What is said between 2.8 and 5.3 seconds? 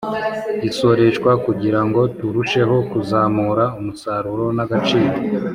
kuzamura umusaruro n'agaciro